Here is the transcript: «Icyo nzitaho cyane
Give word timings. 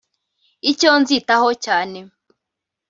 «Icyo 0.71 0.91
nzitaho 1.01 1.49
cyane 1.65 1.99